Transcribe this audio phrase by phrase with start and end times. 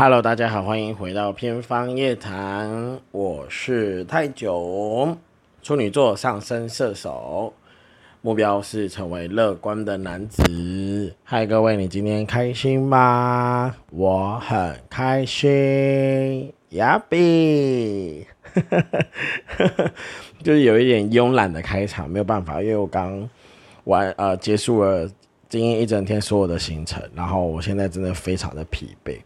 [0.00, 5.18] Hello，大家好，欢迎回到偏方夜谈，我是泰囧，
[5.60, 7.52] 处女座上升射手，
[8.20, 11.12] 目标是成为乐观的男子。
[11.24, 13.74] 嗨，各位，你今天开心吗？
[13.90, 18.24] 我很开心，呀比，
[20.44, 23.28] 就是有一点慵懒的开场，没有办法，因为我刚
[23.82, 25.10] 完呃结束了
[25.48, 29.18] 今天一整天所有的行程，然后我现在真的非常的疲惫。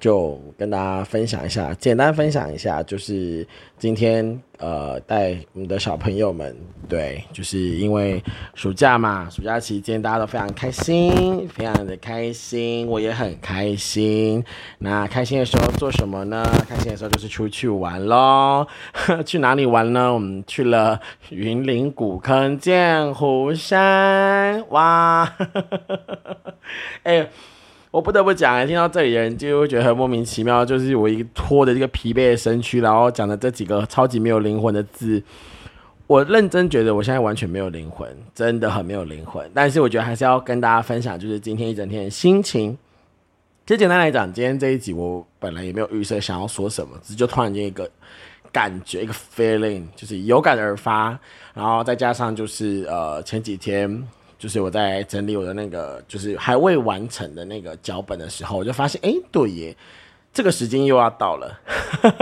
[0.00, 3.46] 就跟大家分享一下，简单分享一下，就是
[3.78, 6.56] 今天呃带我们的小朋友们，
[6.88, 8.22] 对，就是因为
[8.54, 14.44] 暑假嘛，暑假期间大家都非常开心，非常的开心，我也很开心。
[14.78, 16.44] 那开心的时候做什么呢？
[16.68, 18.66] 开心的时候就是出去玩喽。
[19.26, 20.14] 去哪里玩呢？
[20.14, 25.36] 我们去了云林古坑剑湖山，哇，
[27.02, 27.28] 哎。
[27.90, 35.22] 我不得不讲，听到这里的人就会觉得很莫名其妙，就是我一拖着这个疲惫的身躯，然后讲的这几个超级没有灵魂的字，
[36.06, 39.50] 我认真觉得我现在完全没有灵魂，真的很没有灵魂。
[39.54, 42.76] 但是我觉得还是要跟大家分享，就是今天一整天的心情。
[43.66, 47.90] 其实简单来讲，今天这一集我本来也没有预设想要说什么，只是就突然间一个
[48.52, 51.18] 感觉，一个 feeling，就是有感而发，
[51.54, 54.06] 然后再加上就是呃前几天。
[54.38, 59.76] 就是我在整理我的那个，就是还未完成的那个脚本的时候，我就发现，哎，对耶，
[60.32, 61.58] 这个时间又要到了。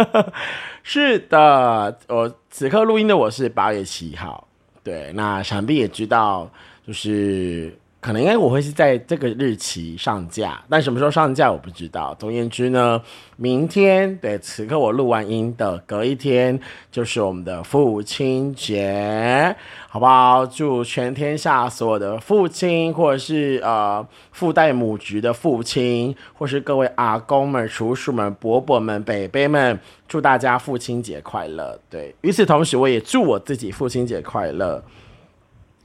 [0.82, 4.48] 是的，我此刻录音的我是八月七号，
[4.82, 6.50] 对，那想必也知道，
[6.86, 7.76] 就是。
[7.98, 12.14] 可能应该我会是在这个日期上架，但什么时候上架我不知道。
[12.20, 13.02] 总而言之呢，
[13.36, 16.60] 明天对此刻我录完音的隔一天
[16.92, 19.56] 就是我们的父亲节，
[19.88, 20.46] 好不好？
[20.46, 31.76] 祝全天下所有的父亲，或者是呃父代母职的父亲，或是各位阿公们、叔叔们、伯伯们、伯伯们，祝大家父亲节快乐。
[31.90, 34.80] 对，与此同时，我也祝我自己父亲节快乐。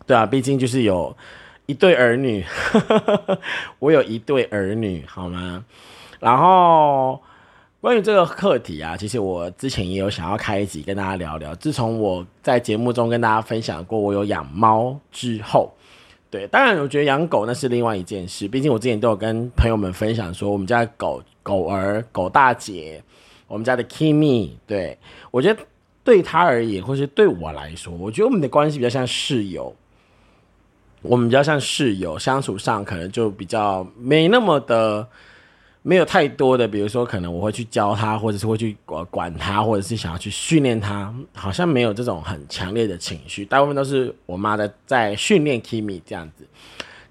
[0.05, 1.15] 对啊，毕竟就是有。
[1.71, 2.43] 一对儿女，
[3.79, 5.63] 我有一对儿女，好吗？
[6.19, 7.17] 然后
[7.79, 11.55] 关于这个课题啊，其实我之前也有想要开一集跟大家聊聊。
[11.55, 15.71] 自从我在节目中跟大家分享过我有养猫之后，
[16.29, 18.49] 对，当然我觉得养狗那是另外一件事。
[18.49, 23.01] 毕竟我之前都有跟朋友们分享说，我们家的狗狗儿、狗大姐，
[23.47, 24.97] 我们家的 Kimi，对
[25.31, 25.61] 我觉得
[26.03, 29.73] 对他而言，或是对我来说，我觉得我们的关系比较像室友。
[31.01, 35.07] 我们比较像室友，相处上可能就比较没那么的，
[35.81, 46.45] 没有太多的，比如说可能我会去教他，或者是会去管管他，或者是想要去训练他，好像没有这种很强烈的情绪，大部分都是我妈的在训练 Kimi 这样子。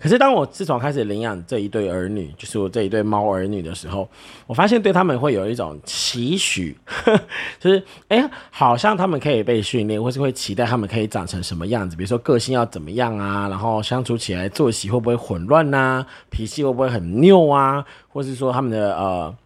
[0.01, 4.09] 可是当我自从开始领养这一对儿女，就是我这一对猫儿女的时候，
[4.47, 6.75] 我发现对他们会有一种期许，
[7.61, 19.37] 就是哎，好像他们可以被训练，或是会期待他们可以长成什么样子，比如说个性要怎么样啊，然后相处起来作息会不会混乱呐，脾气会不会很拗啊，或是说他们的呃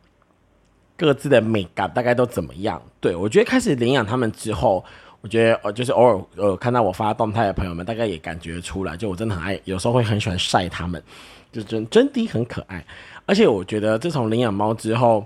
[0.97, 2.81] 各自的美感大概都怎么样？
[3.01, 4.85] 对我觉得开始领养他们之后。
[5.25, 11.03] 我觉得呃，就是偶尔呃看到我发动态的朋友们，大概也感觉出来，就我真的很爱，有时候会很喜欢晒他们，
[11.51, 12.85] 就真真的很可爱。
[13.25, 15.25] 而且我觉得自从领养猫之后，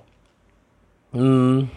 [1.10, 1.69] 嗯，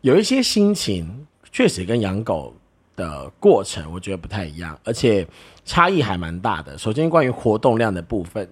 [0.00, 2.52] 有一些心情确实跟养狗
[2.96, 5.24] 的过程，我觉得不太一样，而且
[5.64, 6.76] 差异还蛮大的。
[6.76, 8.50] 首先，关于活动量的部分。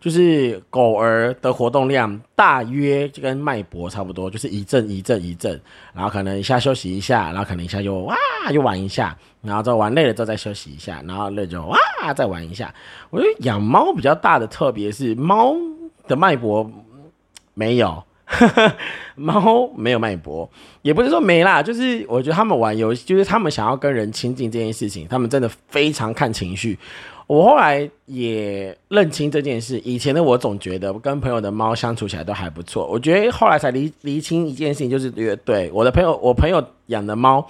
[0.00, 5.60] 就是狗儿的活动量大约就跟脉搏差不多，就是一阵一阵一阵，
[5.92, 8.16] 然后可能一下休息一下，然后可能一下又哇
[8.52, 11.78] 又玩一下，然后再玩累了之后再休息一下，然后累就哇
[12.14, 12.72] 再玩一下。
[13.10, 15.54] 我觉得养猫比较大的特别是猫
[16.06, 16.70] 的脉搏
[17.54, 18.02] 没有，
[19.16, 20.48] 猫没有脉搏，
[20.82, 26.78] 也不是说没啦，就是我觉得他们玩游戏，就是他们想要跟人亲近这件事情，他们真的非常看情绪。
[27.26, 29.78] 我后来也认清这件事。
[29.80, 32.86] 以前的我总觉得跟朋友的猫相处起来都还不错。
[32.86, 37.46] 我觉得后来才理理清一件事情，就是对我的朋友，我朋友养的猫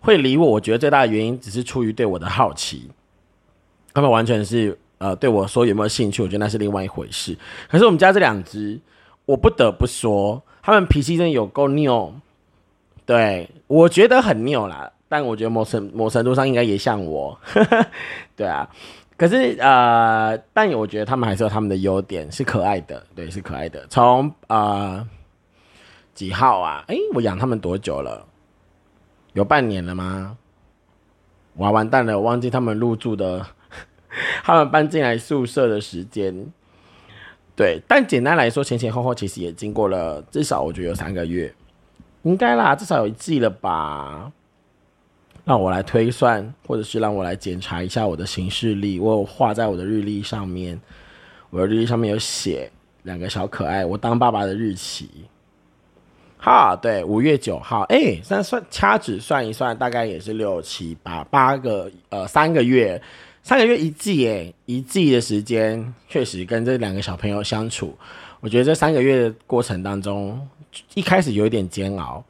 [0.00, 0.46] 会理我。
[0.46, 2.88] 我觉得最大的原因只是出于对我的好奇，
[3.92, 7.36] 他们完全是呃对我说有没有兴趣，我觉得那是另外一回事。
[7.68, 8.80] 可是我们家这两只，
[9.26, 12.14] 我不得不说，他们脾气真的有够拗。
[13.06, 17.38] 对我觉得很拗啦，但我觉得某程某程度上应该也像我，
[18.36, 18.68] 对啊。
[19.16, 23.86] 可是呃，但我觉得他们还是有他们的优点，是可爱的，对，是可爱的。
[23.88, 25.06] 从啊
[26.14, 26.84] 几号啊？
[26.88, 28.26] 哎，我养他们多久了？
[29.34, 30.36] 有半年了吗？
[31.56, 33.44] 哇，完蛋了，我忘记他们入住的，
[34.42, 36.52] 他们搬进来宿舍的时间。
[37.60, 41.52] 对，但简单来说，前前后后其实也经过了至少我觉得有三个月，
[42.22, 44.32] 应该啦，至少有一季了吧。
[45.44, 48.98] 让我来推算，或者是让我来检查一下我的行事历。
[48.98, 50.80] 我有画在我的日历上面，
[51.50, 52.70] 我的日历上面有写
[53.02, 55.10] 两个小可爱，我当爸爸的日期。
[56.38, 57.82] 哈，对，五月九号。
[57.90, 63.02] 哎，算算掐指算一算，大概也是六七八八个呃三个月，
[63.42, 67.96] 三个月一季耶，一季的时间确实跟这两个小朋友相处，
[68.40, 70.48] 我觉得这三个月的过程当中，
[70.94, 72.24] 一开始有一点煎熬。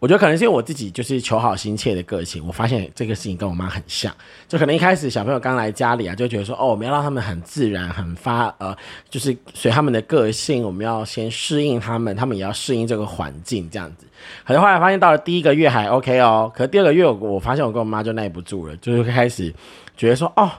[0.00, 4.14] 我觉得可能是因为我自己就是求好心切的个性，我发现这个事情跟我妈很像，
[4.46, 8.76] 就可能一开始小朋友刚来家里啊，就觉得说哦，我们要让他们很自然、很发呃，
[9.08, 14.06] 就是随他们的个性，我们要先适应他们，他们也要适应这个环境这样子。
[14.44, 19.54] 可是后来发现到了第一个月还 OK 哦，可是第二个月我发现我跟我妈就耐不住了，就是开始
[19.96, 20.50] 觉得说哦，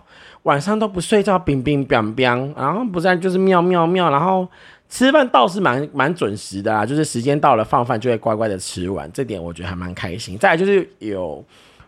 [0.43, 4.47] 晚上都不睡觉，冰冰冰冰，然后不然就是喵喵喵，然后。
[4.87, 10.37] 吃饭倒是蛮蛮准时的啊，就是时间到了放饭就会乖乖的吃完，这点我觉得还蛮开心。
[10.37, 11.43] 再来就是有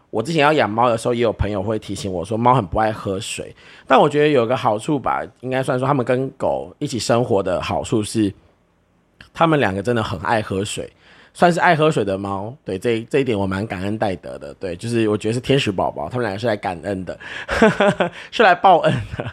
[0.09, 3.55] 我之前要养猫的时候，也有朋友会提醒我说猫很不爱喝水，
[3.85, 8.33] 但我觉得有个好处吧，应该算说他们跟狗一起生活的好处是，
[9.31, 10.91] 他们两个真的很爱喝水，
[11.37, 12.51] 算是爱喝水的猫。
[12.65, 17.19] 对这这一点我蛮感恩戴德的，对，就是我觉得是天使宝宝，他们两个是来感恩的，
[18.31, 19.31] 是来报恩的，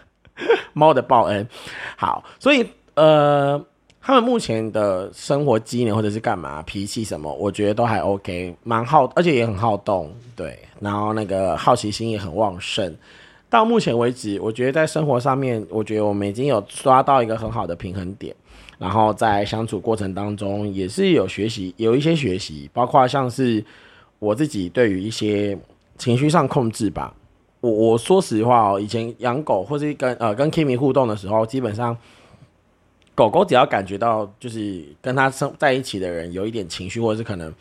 [0.74, 1.48] 猫的报恩。
[1.96, 2.68] 好，所以。
[2.96, 3.60] 呃，
[4.00, 12.96] 他们目前的生活机能或者是干嘛脾气什么，我觉得都还 OK，蛮好，而且也很好动，对，然后那个好奇心也很旺盛。
[13.50, 18.32] 到目前为止，我觉得在生活上面，我觉得我们已经有抓到一个很好的平衡点。
[18.78, 23.64] 然后在相处过程当中，也是有学习，有一些学习，包括像是
[24.18, 25.58] 我自己对于一些
[25.98, 27.14] 情绪上控制吧。
[27.60, 31.96] 我我说实话哦，以前养狗或是跟呃跟 Kimi 互动的时候，基本上。
[33.16, 37.54] 狗狗只要感觉到就是跟它生在一起的人有一点情绪，或者是可能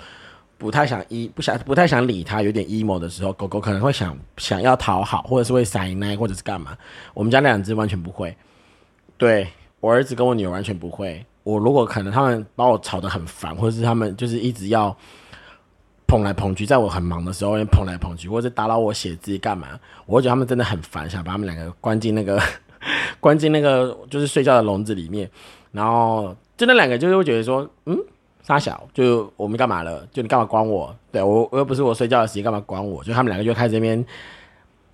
[0.57, 6.75] 不太想依不想不太想理它，有点 emo 的时候，狗狗可能会想想要讨好，或者是会撒奶，或者是干嘛。
[7.13, 8.36] 我们家两只完全不会，
[9.16, 9.48] 对
[9.83, 11.21] 我儿子跟我女儿完全不会。
[11.44, 14.95] 我如果可能他们把我吵得很烦，或者是他们就是一直要
[16.07, 22.41] 捧来捧去，在我很忙的时候捧来捧去，或者打扰我写字干嘛，我会觉得他们真的很烦，想把他们两个关进那个。
[23.19, 25.30] 关进那个就是睡觉的笼子里面，
[25.71, 27.97] 然后就那两个就是会觉得说，嗯，
[28.41, 30.06] 傻小，就我们干嘛了？
[30.12, 30.94] 就你干嘛关我？
[31.09, 33.01] 对我我又不是我睡觉的时间，干嘛关我？
[33.01, 34.06] 就他们两个就开始那边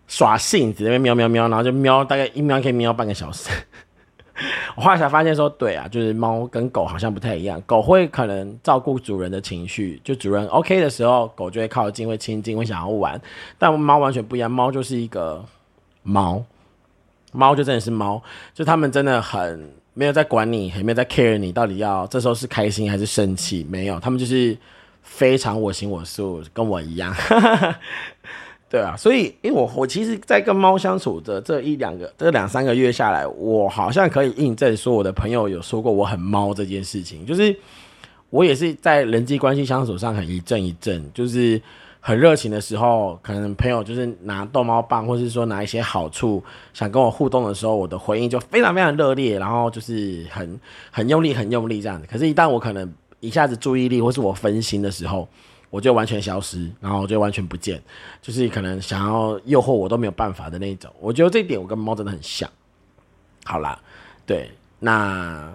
[0.08, 3.50] 耍性子，那边喵喵喵，然后就喵，大概一喵可以喵半个小时。
[4.76, 13.20] 我后来才发现说，对啊，就是猫跟狗好像不太一样，狗会可能照顾主人的情绪，就主人 OK 的时候，狗就会靠近，会亲近，会想要玩。
[13.58, 15.44] 但猫完全不一样，猫就是一个
[16.04, 16.44] 猫。
[17.32, 18.20] 猫就真的是猫，
[18.56, 24.58] 就他们真的很没有在管你，也没有在 care 你到底要这时候是开心还是生气，没有，他们就是
[25.04, 27.14] 非常我行我素，跟我一样，
[28.70, 37.56] 对啊，所以因为我我其实，在跟猫相处的这一两个这两三个月下来，我好像可以印证说，我的朋友有说过我很猫这件事情，就是
[38.30, 41.62] 我也是在人际关系相处上很一阵一阵，就是。
[42.02, 46.42] 很热情的时候，可能朋友就是拿逗猫棒，或是说拿一些好处
[46.74, 50.58] 想跟我互动的时候，我的回应就非常非常热烈，然后就是很
[50.92, 52.08] 很用力、很用力这样子。
[52.10, 52.90] 可是，一旦我可能
[53.20, 55.28] 一下子注意力或是我分心的时候，
[55.70, 57.82] 我就完全消失，然后我就完全不见，
[58.22, 60.92] 就是可能想要诱惑我都没有办法的那种。
[61.00, 62.50] 我觉得这一点我跟猫真的很像。
[63.44, 63.80] 好啦，
[64.26, 65.54] 对，那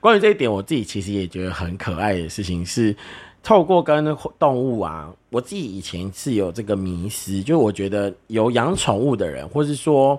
[0.00, 2.96] 关于这一点，我自己其实也觉得很可爱的事情是。
[3.46, 4.02] 透过跟
[4.38, 10.18] 动物啊，我自己以前是有这个迷思，就我觉得有养宠物的人，或是说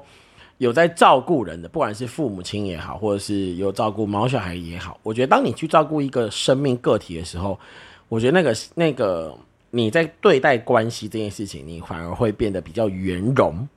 [0.60, 7.60] 有在照顾人的，不管是父母亲也好，或者是有照顾毛小孩也好，我觉得当你去照顾一个生命个体的时候，
[8.08, 9.38] 我觉得那个那个
[9.72, 13.68] 你在对待关系这件事情，你反而会变得比较圆融，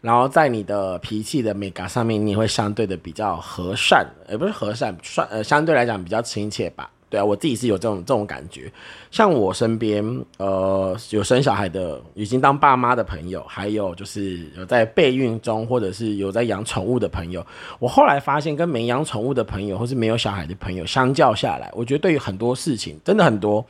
[0.00, 6.90] 然后在你的脾气的美感上面，你会相对的比较和善，而不是和善，算呃相对来讲比较亲切吧。
[7.12, 8.72] 对啊，我自己是有这种这种感觉。
[9.10, 10.02] 像我身边，
[10.38, 17.46] 呃，有生小孩的，已经当爸妈的朋友，还有就是有在备孕中，或者是有在养宠物的朋友，
[17.78, 23.62] 我后来发现，跟没养宠物的朋友，或是没有小孩的朋友相较下来，我觉得对于很多事情，真的很多。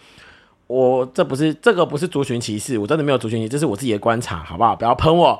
[0.69, 4.77] 我这不是这个不是族群歧视，我真的没有族群歧视，这是我自己的观察，好不好？
[4.77, 5.37] 不要喷我。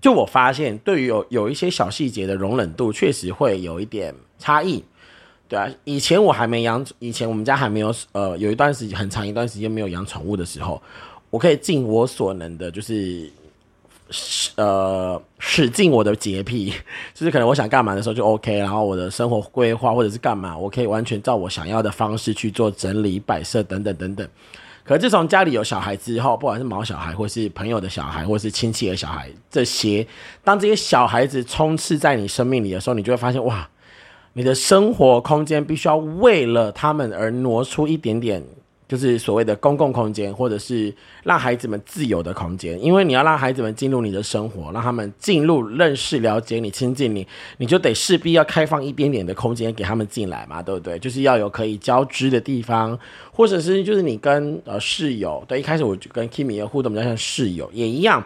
[0.00, 4.84] 就我发现，对于有有一些小细节的容忍度，确实会有一点差异。
[5.46, 10.82] 对啊，以前我还没养，以前我们家还没有，呃，有一段时间很长一段时间没有养宠物的时候，
[11.30, 13.30] 我可以尽我所能的，就是
[14.10, 16.72] 使呃使尽我的洁癖，
[17.14, 24.26] 就是可能我想干嘛的时候就 OK，然后我的生活规划或者是干嘛，我可以完全照我想要的方式去做整理摆设等等等等。
[24.82, 30.06] 可自从家里有小孩之后，不管是毛小孩，或是朋友的小孩，或是亲戚的小孩，这些
[30.42, 33.66] 当这些小孩子充斥在你生命里的时候，你就会发现哇，
[34.34, 38.44] 你的生活空间必须要为了他们而挪出一点点。
[38.86, 47.26] 就是所谓的公共空间，或者是让孩子们自由的空间，因为你要让孩子们进入你的生活，让他们进入、认识、了解你、亲近你，
[47.56, 50.98] 你就得势必要开放一点点的空间给他们进来嘛，对不对？
[50.98, 52.96] 就是要有可以交织的地方，
[53.32, 58.24] 或者是就是你跟呃室友，对，一开始我就跟 Kimi 的互动比较像室友，也一样。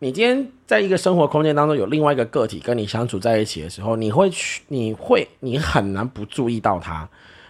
[0.00, 7.08] 你今天在一个生活空间当中有另外一个个体跟你相处在一起的时候，你会去，你会，你很难不注意到他。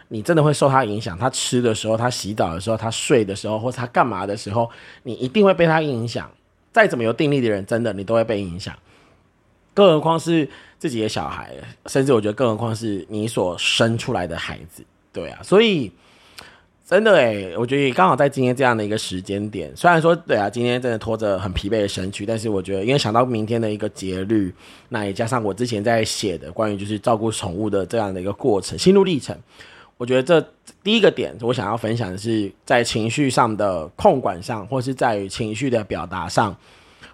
[0.09, 4.71] 你真的会受他影响，他吃的时候，他洗澡的时候，他睡的时候，或者他干嘛的时候，
[5.03, 6.31] 你一定会被他影响。
[6.73, 8.75] 再怎么有定力的人，真的你都会被影响。
[9.75, 11.55] 更何况是自己的小孩，
[11.87, 15.41] 甚至我觉得，更何况是你所生出来的孩子，对啊。
[15.43, 15.93] 所以
[16.89, 24.51] 真的诶，我觉得刚好在今天这样的一个时间点，虽然说对啊，今天真的拖着很疲惫的身躯，但是我觉得，因为想到明天的一个节律，
[24.89, 29.37] 那也加上我之前在写的关于就是照顾宠物的这样的一个过程、心路历程。
[29.99, 30.49] 我觉得这
[30.83, 36.57] 第一个点，我想要分享的是在情绪上的控管上，或是在于情绪的表达上，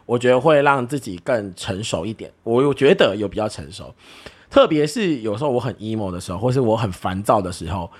[0.07, 2.31] 我觉得会让自己更成熟一点。
[2.45, 3.93] 我我觉得有比较成熟，
[4.49, 7.90] 特别是有时候我很 emo 的时候，或是我很烦躁的时候，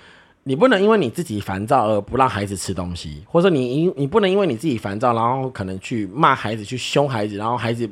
[0.47, 7.89] 你不能因为你自己烦躁而不让孩子吃东西，或者你因你不能因为你自己烦躁，然后可能去骂孩子、去凶孩子，然后孩子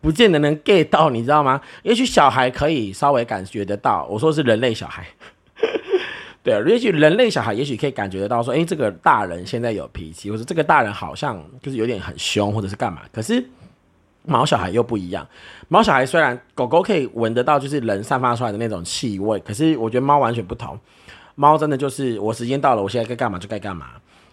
[0.00, 1.60] 不见得能 get 到，你知道吗？
[1.84, 5.06] 也许小孩可以稍微感觉得到，我说是人类小孩。
[6.42, 13.02] 对，也许人类小孩也许可以感觉得到，说，哎，这个大人现在有脾气，或者这个大人好像就是有点很凶，或者是干嘛。
[13.12, 13.48] 可是
[14.24, 15.24] 毛小孩又不一样，
[15.68, 20.76] 毛小孩虽然狗狗可以闻得到，就是人散发出来的那种气味，可是我觉得猫完全不同。
[21.34, 23.88] 猫真的就是我时间到了，我现在该干嘛就该干嘛，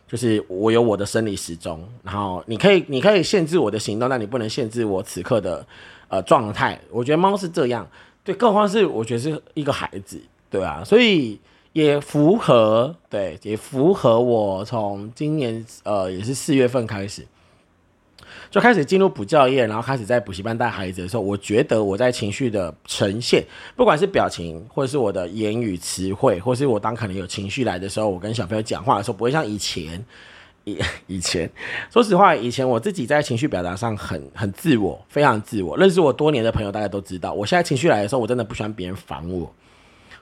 [0.07, 1.87] 就是我有我的生理时钟。
[2.03, 5.65] 然后你可以你可以限制我的行动，但你不能限制我此刻的
[6.07, 6.79] 呃状态。
[6.91, 7.87] 我觉得猫是这样，
[8.23, 11.39] 对，更何况是我觉得是一个孩子，对啊，所以。
[11.71, 17.25] 也符合，对，也符合我从今年呃，也是四月份开始，
[18.51, 23.43] 就开始进入补教业，然后开始在补习班带孩子的时候，我觉得我在情绪的呈现，
[23.75, 30.03] 不管是表情，或者是我的言语词汇，或是我当可能有情绪来的时候，我跟小朋友讲话的时候，不会像以前，
[30.63, 30.77] 以
[31.07, 31.49] 以前，
[31.91, 35.77] 说实话，以前我自己在情绪表达上很很自我，非常自我。
[35.77, 39.51] 认识我多年的朋友，大家都知道，我现在情绪来的时候，我真的不喜欢别人烦我。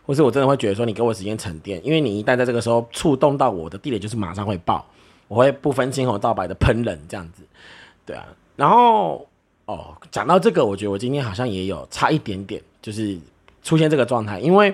[0.06, 4.86] 或是我真的会觉得说，你给我时间沉淀，因为你一旦在这个时候触动到我的地雷，就是马上会爆，
[5.28, 7.44] 我会不分青红皂白的喷人这样子，
[8.08, 8.26] 对啊。
[8.56, 9.28] 然后
[9.66, 13.16] 哦，讲到这个，我觉得我今天好像也有差一点点，就是
[13.62, 14.74] 出现这个状态，因为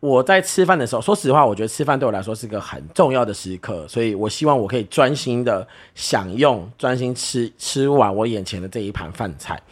[0.00, 9.62] 我在吃饭的时候，说实话，我觉得吃饭对我来说是个很重要的时刻，所以我希望我可以专心的享用，专心吃吃完我眼前的这一盘饭菜。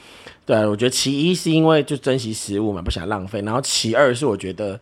[0.47, 3.43] 对，我觉得其一是因为就珍惜食物嘛，不想浪费。
[3.43, 4.81] 然后其二是我觉得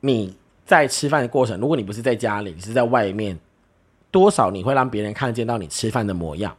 [0.00, 3.38] 你在吃饭的过程，如果你不是在家里，你是在外面，
[4.10, 6.56] 多少你会让别人看见到你吃饭的模样。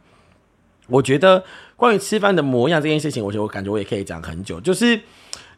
[0.90, 1.42] 我觉得
[1.76, 4.60] 关于吃饭的模样这件事情，我觉得我感觉我也可以讲很久。
[4.60, 5.00] 就是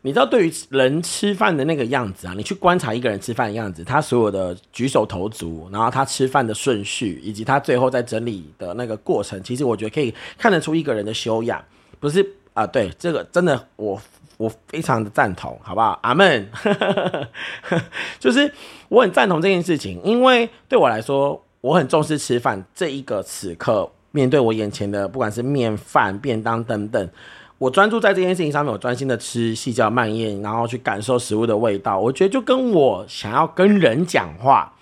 [0.03, 11.65] 你知道，对于人吃饭的那个样子啊，你去观察一个人吃饭的样子，他所有的举手投足，然后他吃饭的顺序，以及他最后在整理的那个过程，其实我觉得可以看得出一个人的修养，
[11.99, 12.25] 不是。
[12.55, 13.99] 啊，对这个真的，我
[14.37, 15.99] 我非常的赞同，好不好？
[16.03, 16.47] 阿门。
[18.21, 18.53] 就是
[18.91, 27.11] 我很赞同这件事情，因为对我来说，我很重视吃饭这一个此刻，面对我眼前的不管是面饭、便当等等，
[27.59, 31.99] 我专注在这件事情上面，我专心的吃，细嚼慢咽，然后去感受食物的味道。
[31.99, 34.73] 我觉得就跟我想要跟人讲话、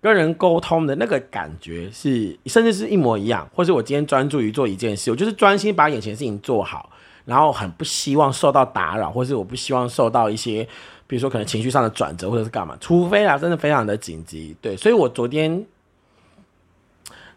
[0.00, 3.48] 跟人沟通的那个感觉是，甚至是一模一样。
[3.52, 6.90] 或是我今天专注于做一件事，我就是专心把眼前的事情做好。
[7.24, 10.62] 然后很不希望受到打扰，或是我不希望受到一些，
[11.08, 15.66] 比如说可能情绪上的转折，或者是干嘛，除非啊真的非常的紧急，对，所以我昨天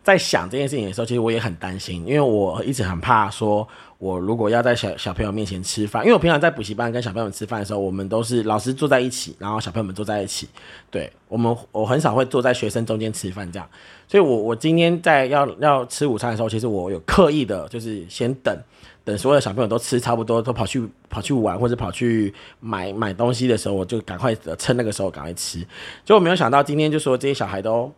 [0.09, 10.49] 在想这件事情的时候，其实我也很担心，因为我一直很怕说，我如果要在小小朋友面前吃饭，因为我平常在补习班跟小朋友吃饭的时候，我们都是老师坐在一起，然后小朋友们坐在一起，
[10.89, 13.69] 对我们我很少会坐在学生中间吃饭这样，
[14.07, 18.57] 所以我我今天在要要吃午餐的时候，其实我有刻意的就是先等。
[19.05, 25.59] 等所有的小朋友都吃差不多，都跑去跑去玩或者跑去买买东西的时候，我就赶快趁那个时候赶快吃。
[26.05, 27.91] 结果没有想到今天就说这些小孩都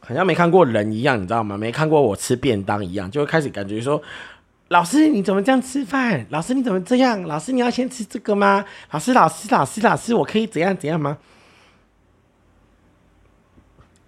[0.00, 1.56] 好像没看过人一样，你知道吗？
[1.56, 4.00] 没看过我吃便当一样，就会开始感觉说
[4.68, 6.26] 老师你怎么这样吃饭？
[6.30, 7.22] 老师你怎么这样？
[7.24, 8.64] 老师你要先吃这个吗？
[8.90, 11.18] 老师老师老师老师，我可以怎样怎样吗？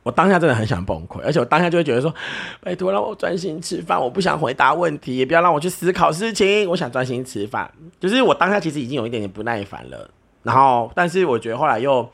[0.04, 2.12] 我当下真的很想崩溃，而且我当下就会觉得说，
[2.61, 7.70] 拜托让我专心吃饭，我不想回答问题，也不要让我去思考事情，我想专心吃饭。
[8.00, 10.11] 就是我当下其实已经有一点点不耐烦了，
[10.42, 12.11] 然后但是我觉得后来又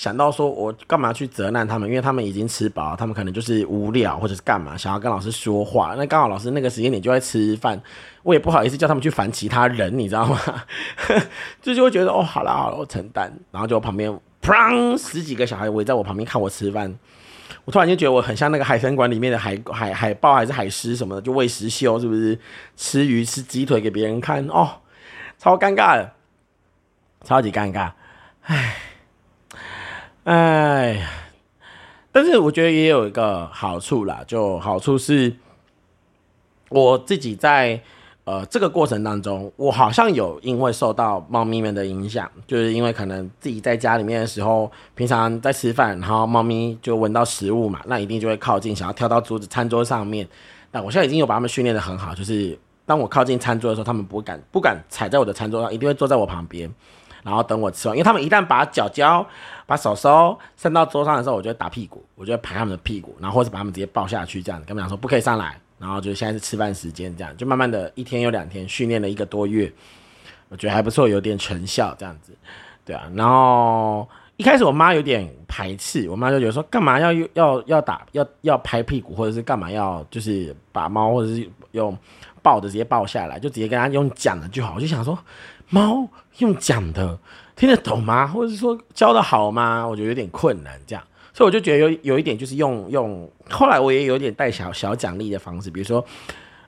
[0.00, 1.86] 想到说，我干嘛去责难他们？
[1.86, 5.94] 因为他们已经吃饱，他们可能就是无聊或者是干嘛，想要跟老师说话。
[5.98, 7.78] 那刚好老师那个时间点就在吃饭，
[8.22, 10.40] 我也不好意思叫他们去烦其他人，你知道吗？
[11.60, 13.30] 就就会觉得哦，好了好了，我承担。
[13.50, 16.98] 然后就旁边砰十几个小孩围在我旁边看我吃饭。
[17.66, 22.38] 我突然间觉得我很像那个海参馆里面的海海海豹还是海狮什么的，就喂食秀是不是？
[22.74, 24.80] 吃鱼吃鸡腿给别人看哦，
[25.36, 26.12] 超尴尬的，
[27.22, 27.92] 超级尴尬，
[28.44, 28.76] 唉，
[30.24, 31.06] 唉，
[32.12, 35.34] 但是我觉得也有一个好处啦，就好处是
[36.68, 37.80] 我自己在。
[38.24, 50.28] 呃，这个过程当中，我好像有因为受到猫咪们的影响，就是因为可能自己在家里面的时候，平常在吃饭，然后猫咪就闻到食物嘛，那一定就会靠近，想要跳到桌子、餐桌上面。
[50.70, 56.72] 那我现在已经有把它们训练的很好，就是当我靠近餐桌的时候，它们不敢不敢踩在我的餐桌上，一定会坐在我旁边，
[57.22, 57.96] 然后等我吃完。
[57.96, 59.26] 因为他们一旦把脚脚、
[59.66, 65.58] 把手手伸到桌上的时候，我就会打屁股，我就会拍他们的屁股，然后或者把他们直接抱下去，这样跟他们讲说不可以上来。
[65.78, 69.72] 然后就现在是吃饭时间，这样就慢慢的一天有两天训练了一个多月，
[70.50, 72.36] 我觉得还不错，有点成效这样子，
[72.84, 73.10] 对啊。
[73.14, 81.96] 然后一开始我妈有点排斥，我妈就觉得说干嘛要要要打要要拍屁股，或者是干嘛要就是把猫或者是用
[82.42, 84.74] 抱的直接抱下来，就直接跟他用讲的就好。
[84.76, 85.18] 我就想说
[85.70, 86.06] 猫
[86.40, 87.18] 用讲的
[87.56, 88.26] 听得懂吗？
[88.26, 89.86] 或者是说教的好吗？
[89.86, 91.04] 我觉得有点困难这样。
[91.32, 96.04] 所以我就觉得有有一点就是用用，后来我也有点带小小奖励的方式，比如说，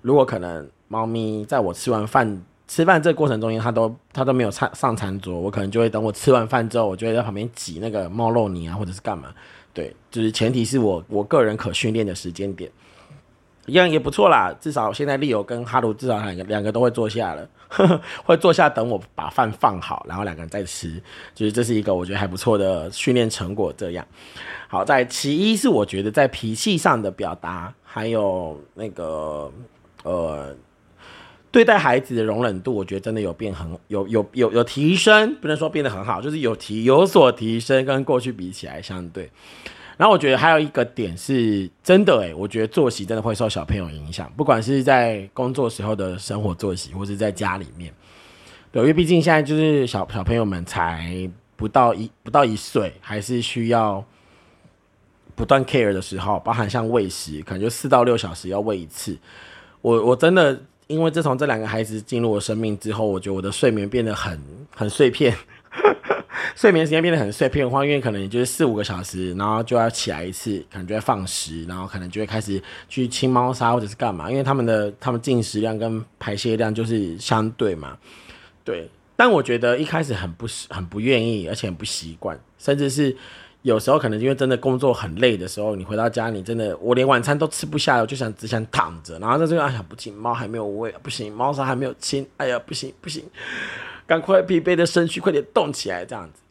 [0.02, 9.34] 如果可能猫咪在我吃完饭吃饭这个过程中间，它都它都没有餐上餐桌，我可能就会等我吃完饭之后，我就会在旁边挤那个猫肉泥啊，或者是干嘛，
[9.74, 12.70] 对，就是前提是我我个人可训练的时间点。
[13.66, 21.00] 一样也不错啦，至少现在利友跟哈鲁至少两个两个都会坐下了呵呵， 会坐下等我把饭放好，然后两个人再吃，
[21.32, 23.72] 就是这是一个我觉得还不错的训练成果。
[23.76, 24.04] 这样，
[24.68, 29.52] 好在其一是我觉得在脾气上的表达，还有那个
[30.02, 30.54] 呃
[31.52, 39.30] 对待孩子的容忍度，我觉得真的有变很有有有有提升，不能说变得很好，就是有提有所提升，跟过去比起来相对。
[39.96, 47.92] 然后我觉得还有一个点是真的诶，我觉得作息真的会受小朋友影响，不管是在工作时候的生活作息，或是在家里面。
[48.70, 54.02] 对，因为毕竟现在就是小小朋友们才不到一不到一岁，还是需要
[55.34, 59.16] 不断 care 的时候，包含像喂食，可能就四到六小时要喂一次。
[59.82, 64.40] 我我真的因为自从这两个孩子进入我生命之后，我觉得我的睡眠变得很
[64.74, 65.36] 很碎片。
[66.56, 77.96] 睡眠时间变得很碎片化，因为可能也就是四五个小时，然后就要起来一次，可能就会放食，然后可能就会开始去清猫砂或者是干嘛，因为他们的他们进食量跟排泄量就是相对嘛，
[78.64, 78.88] 对。
[79.14, 83.14] 但我觉得一开始很不很不愿意，而且很不习惯，甚至是
[83.60, 93.24] 有时候可能因为真的工作很累的时候，你回到家你真的我连晚餐都吃不下，我就想只想躺着，然后在这个哎呀不行，猫还没有喂，不行，猫砂还没有清，哎呀不行不行。
[94.04, 96.41] 赶快疲惫的身躯，快点动起来，这样子。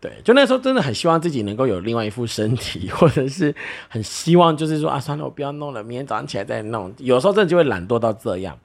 [0.00, 3.52] 对，就那时候真的很希望自己能够有另外一副身体， 或者是
[3.88, 6.92] 很希望，就是说啊，算了，我不要弄了，明天早上起来再弄。
[6.98, 8.56] 有时候真的就会懒惰到这样。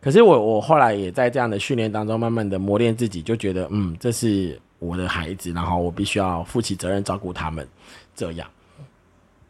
[0.00, 7.68] 可是我我后来也在这样的训练当中，慢慢的磨练自己，就觉得嗯，这是我的孩子，然后我必须要负起责任照顾他们，
[8.16, 8.48] 这样。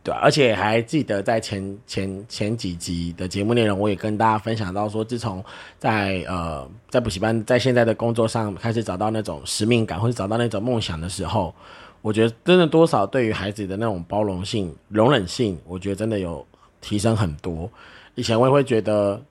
[0.03, 5.45] 对，而且还记得在前前前几集的节目内容，我也跟大家分享到说，自从
[5.79, 11.55] 在呃在补习班，在现在的工作上开始找到那种使命感，或者找到那种梦想的时候，
[12.01, 16.47] 我觉得真的多少对于孩子的那种包容性、容忍性，我觉得真的有
[16.81, 17.71] 提升很多。
[18.15, 19.23] 以前我也会觉得，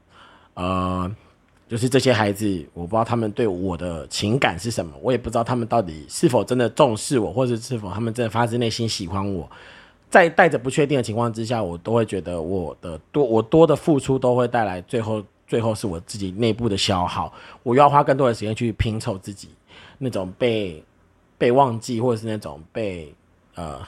[0.54, 1.12] 呃，
[1.68, 9.50] 就是这些孩子，我不知道他们对我的情感是什么，我也不知道他们到底是否真的重视我，或者是否他们真的发自内心喜欢我。
[10.10, 19.50] 在带着不确定的情况之下，我都会觉得我的多我多的付出都会带来最后最后是我自己内部的消耗，我要花更多的时间去拼凑自己
[20.00, 20.84] 那种被
[21.38, 23.14] 被忘记或者是那种被
[23.54, 23.80] 呃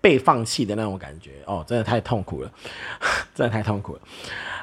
[0.00, 2.52] 被放弃的那种感觉哦，真的太痛苦了，
[3.34, 4.00] 真的太痛苦了。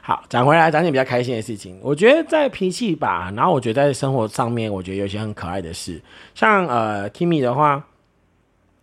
[0.01, 6.01] 好，讲回来讲点比较开心的事情，我觉得在脾气吧，然后我觉得在生活上面，我觉得有些很可爱的事，
[6.34, 7.84] 像呃 Kimi 的话。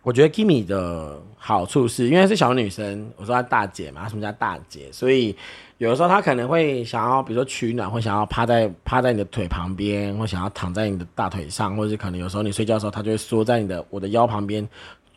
[0.03, 4.91] 我觉得 Kimi 的好处是因为是小女生，我说她大姐嘛，什么叫大姐？
[4.91, 5.33] 所以
[5.77, 14.67] 有的时候她可能会想要，比如说取暖，或想要趴在趴在你的腿旁边，或想要躺在你的大腿上，或者是可能有时候你睡觉的时候，她就会缩在你的我的腰旁边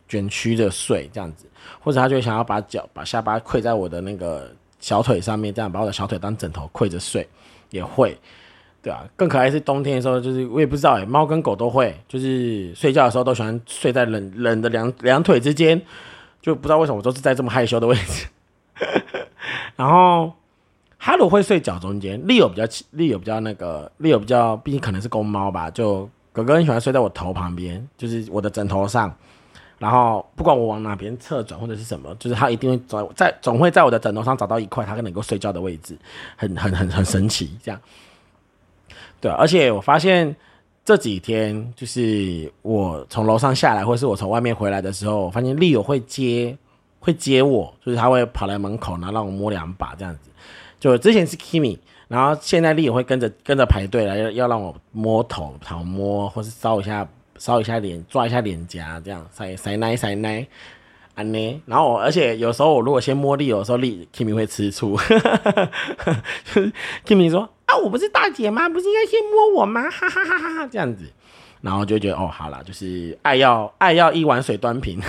[0.08, 1.46] 卷曲着睡这样子，
[1.80, 7.28] 或者她就想要把脚把下巴跪在我的那个小腿上面，这样把我的小腿当枕头跪着睡，
[7.70, 8.16] 也会。
[8.86, 15.82] 对啊，更可爱是冬天的时候，就是我也不知道哎，猫跟狗都会，就是睡觉的时候都喜欢睡在冷冷的两两腿之间，
[16.40, 18.28] 就不知道为什么我都是在这么害羞的位置。
[19.74, 20.32] 然后
[20.98, 29.12] 哈鲁会睡脚中间，利友比较利友比较那个利友比较，毕竟可能是公猫吧，就哥哥很喜欢睡在我头旁边，就是我的枕头上。
[29.78, 35.98] 然后不管我往哪边侧转或者是什么，就是它一定会在在总会在我的枕头上找到一块它能够睡觉的位置，
[36.36, 37.80] 很很很很神奇这样。
[39.26, 40.34] 对，而且我发现
[40.84, 46.56] 这几天，就是我从楼上下来，或是我从外面回来的时候，我发现丽友会接，
[47.00, 50.30] 会接我，就是他会跑来门口，然后让我摸两把这样子。
[50.78, 60.46] 就之前是 Kimi，然后现在丽友会跟着跟着排队来，要让我摸头、讨摸，或是搔一下、搔一下脸、抓一下脸颊，这样塞塞奶塞奶。
[61.16, 64.96] 安呢，然后而且有时候我如果先摸力，有时候力 Kimi 会吃醋，
[67.06, 68.68] Kimi 说啊，我不是大姐吗？
[68.68, 69.90] 不是应该先摸我吗？
[69.90, 71.04] 哈哈哈哈哈，这样子，
[71.62, 75.00] 然后就觉得哦，好了，就是爱要爱要一碗水端平，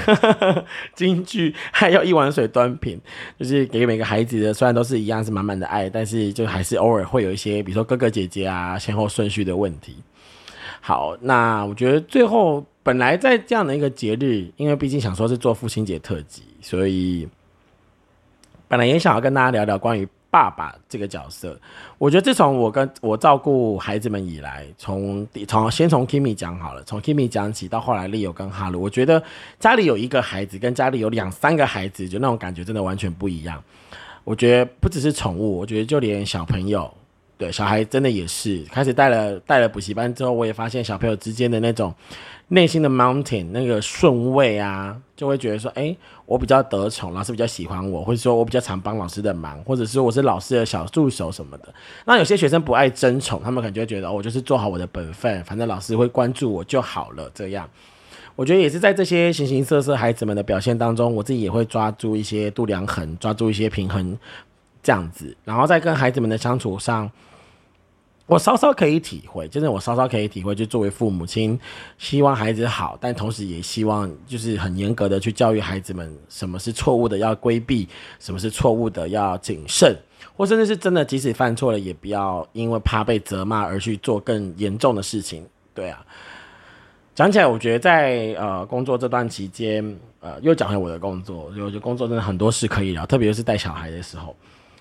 [0.95, 2.97] 京剧爱要一碗水端平，
[3.37, 9.97] 就是给每个孩子的，虽然都是一样是满满的爱，但是就还是偶尔会有一些，比如说哥哥姐姐啊先后顺序的问题。
[10.81, 12.65] 好，那我觉得最后。
[12.83, 17.27] 本来在这样的一个节日，因为毕竟想说是做父亲节特辑，所以
[18.65, 21.59] 本来也想要跟大家聊聊关于爸爸这个角色。
[21.97, 29.21] 我觉得自从我跟我照顾孩子们以来，从从先从 Kimi 讲好了，从 Kimi 讲起到后来 Leo 跟哈鲁，我觉得
[29.59, 33.61] 家里有一个孩子跟家里有两三个孩子，就那种感觉真的完全不一样。
[34.23, 36.89] 我觉得不只是宠物，我觉得就连小朋友，
[37.37, 38.63] 对小孩真的也是。
[38.71, 41.93] 开始带了带了补习班之后，我也发现小朋友之间的那种。
[42.49, 45.93] 内心的 mountain 那个顺位啊，就会觉得说，哎，
[46.25, 51.67] 我比较得宠，老师比较喜欢我，或者说我比较常帮老师的忙，或者是我是老师的小助手什么的。
[52.05, 57.29] 那有些学生不爱争宠，他们可能就觉得，我就是做好我的本分，反正老师会关注我就好了。
[57.35, 57.69] 这样，
[58.37, 64.17] 我觉得也是在这些形形色色孩子们的表现当中，我自己也会抓住一些度量衡，抓住一些平衡，
[64.87, 67.11] 这样子，然后在跟孩子们的相处上。
[68.25, 71.57] 我稍稍可以体会，真的，我稍稍可以体会，就作为父母亲，
[71.97, 77.87] 希望孩子好，但同时也希望就是很严格的去教育孩子们，什么是错误的要规避，
[78.19, 79.95] 什么是错误的要谨慎，
[80.35, 85.47] 或甚至是真的，即使犯错了，也不要因为怕被责骂而去做更严重的事情。
[85.73, 86.05] 对啊，
[87.15, 94.35] 讲起来，我觉得在呃工作这段期间，呃，又讲回我的工作，我觉得工作真的很多事可以聊，特别是带小孩的时候。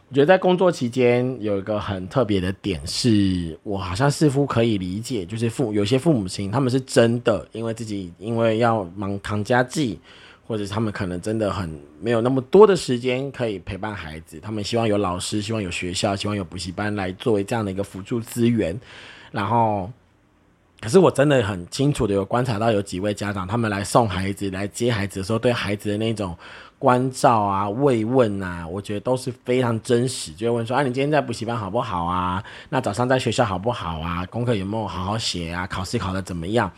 [0.09, 9.99] 我觉得在工作期间有一个很特别的点，是我好像似乎可以理解，就是父有些父母亲他们是真的，因为自己因为要忙扛家计，
[10.47, 11.69] 或者他们可能真的很
[12.01, 18.79] 没有那么多的时间可以陪伴孩子，他们希望有老师，希望有学校，希望有补习班来作为这样的一个辅助资源。
[19.33, 19.91] 然后，
[20.81, 26.39] 可是我真的很清楚的有观察到有几位家长，他们来送孩子、来接孩子的时候，对孩子的那种。
[26.79, 30.33] 关照啊，慰问啊，我觉得都是非常真实。
[30.33, 32.43] 就会问说：“啊，你今天在补习班好不好啊？
[32.69, 34.25] 那早上在学校好不好啊？
[34.27, 35.67] 功课有没有好好写啊？
[35.67, 36.71] 考试考得怎么样？”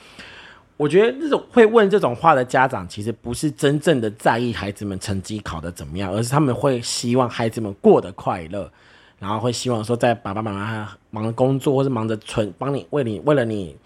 [0.78, 8.70] 我觉得这种会问这种话的家长，其实不是真正的在意孩子们成绩考得怎么样，而是他们会希望孩子们过得快乐，
[9.18, 13.76] 然后会希望说，在爸爸妈妈忙工作或是忙着存帮你为你为了你。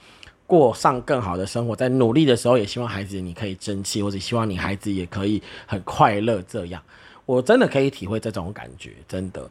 [0.52, 6.42] 过上更好的生活，在努力的时候，也希望孩子你可以争气，或者希望你孩子也可以很快乐。
[6.42, 6.82] 这样，
[7.24, 9.50] 我真的可以体会这种感觉，真的，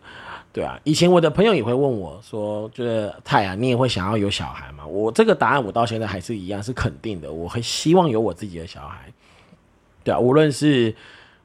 [0.54, 0.80] 对啊。
[0.84, 7.34] 以前我的朋友也会问我说：“就是太阳，你也会想要有小孩吗？”我这个答案，我到现在还是一样，是肯定的。
[7.34, 9.12] 我很希望有我自己的小孩，
[10.04, 10.96] 对啊，无论是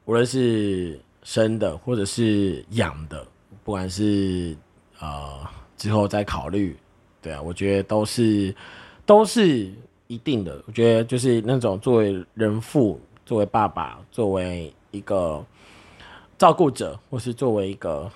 [0.05, 3.25] 无论是生的或者是养的，
[3.63, 4.55] 不管是
[4.99, 5.39] 呃
[5.75, 6.77] 之后再考虑，
[7.23, 8.53] 对啊，我觉得都是。
[9.07, 9.71] 都是
[10.07, 15.43] 一定的，我觉得就是那种作为人父、作为爸爸、作为一个
[16.37, 18.11] 照顾者，或是作为一个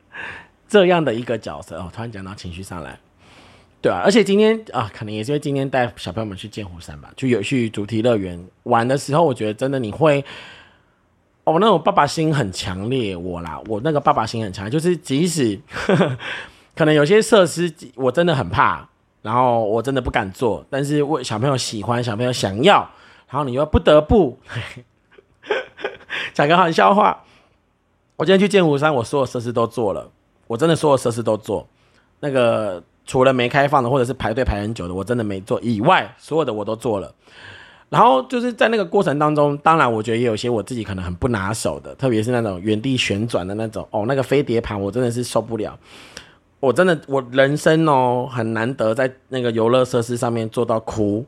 [0.68, 1.90] 这样的一个角色哦。
[1.92, 3.00] 突然讲到情绪上来，
[3.80, 10.22] 对啊，而且今天啊，可能也是因为今天带小朋友们去剑湖山吧，就有去主题乐园玩的时候，我觉得真的你会，
[11.44, 16.18] 哦，那种爸爸心很强烈，我啦，我那个爸爸心很强，就是即使呵 呵
[16.76, 18.86] 可能有些设施我真的很怕。
[19.22, 22.88] 然后我真的不敢做，但是为小朋友喜欢，小朋友想要，
[23.28, 24.38] 然后你又不得不
[26.32, 27.24] 讲个好笑话。
[28.16, 30.10] 我今天去剑湖山，我所有设施都做了，
[30.46, 31.66] 我真的所有设施都做。
[32.20, 37.14] 那个除了没开放的，或者是排队排很久的，我真的没做以外，所有的我都做了。
[37.88, 45.78] 然后就是在那个过程当中，当然我觉得也有些我自己可能很不拿手的，特别是那种原地旋转的那种哦，那个飞碟盘我真的是受不了。
[46.60, 51.24] 我真的我人生哦很难得在那个游乐设施上面做到哭，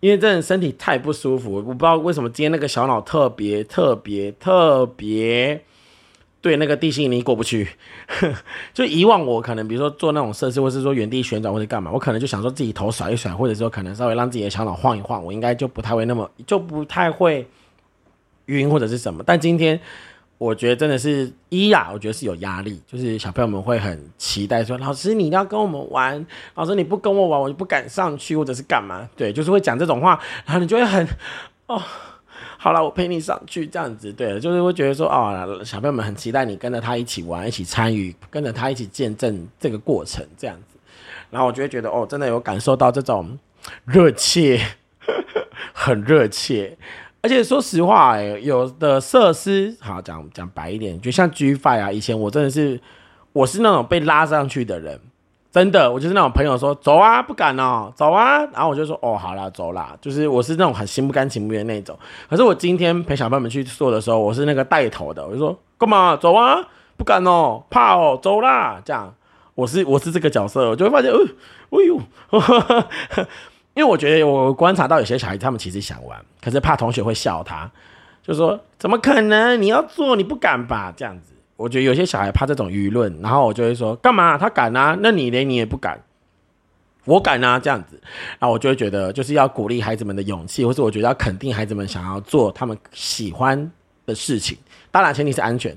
[0.00, 1.54] 因为真的身体太不舒服。
[1.54, 5.62] 我不知道为什么今天那个小脑特别特别特别。
[6.42, 7.66] 对那个地心引力过不去，
[8.72, 17.44] 就以往我可能比如说做那种设施，或是说原地旋转或者干嘛，我可能就想说自己头甩一甩，或者说可能稍微让自己的小脑晃一晃，我应该就不太会那么就不太会
[18.44, 19.24] 晕或者是什么。
[19.26, 19.80] 但今天
[20.38, 31.06] 我觉得真的是一呀，我觉得是有压力，就是小朋友们会很期待说，老师你要跟我们玩，老师你不跟我玩，我就不敢上去或者是干嘛，对，就是会讲这种话，然后你就会很
[31.66, 31.82] 哦。
[32.58, 40.76] 好了，我陪你上去，这样子，对，就是会觉得说，哦，小朋友们很期待你跟着他一起玩，一起参与，跟着他一起见证这个过程，这样子。
[41.30, 43.38] 然后我就会觉得，哦，真的有感受到这种
[43.84, 44.60] 热切，
[45.72, 46.76] 很热切。
[47.26, 52.80] 而且说实话，有的设施，好讲讲白一点，就像 G Five 啊，以前我真的是，
[53.32, 55.00] 我是那种被拉上去的人。
[55.50, 61.98] 真的，我就是那种朋友说走啊，不敢哦，走啊，然后我就说哦，好啦，走啦，就是我是那种很心不甘情不愿那种。
[62.30, 66.62] 可是我今天陪小朋友们去做的时候，我是那个带头的，我就说干嘛走啊，
[66.96, 69.12] 不敢哦，怕哦，走啦，这样，
[69.56, 72.00] 我是我是这个角色，我就会发现，哎呦，
[73.76, 77.70] 因为我觉得我观察到有些小孩他们其实想玩，可是怕同学会笑他，
[78.22, 81.34] 就说怎么可能，你要做你不敢吧，这样子。
[81.56, 84.38] 我觉得有些小孩怕这种舆论，然后我就会说干嘛？
[84.38, 84.96] 他敢啊？
[85.02, 86.02] 那你连你也不敢，
[87.04, 87.58] 我敢啊！
[87.58, 88.00] 这样子，
[88.38, 93.70] 然后我就会觉得就是要鼓励孩子们的勇气，或是我觉得要肯定孩子们想要做他们喜欢
[94.06, 94.56] 的事情。
[94.90, 95.76] 当然前提是安全，